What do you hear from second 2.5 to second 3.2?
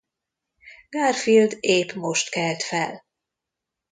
fel.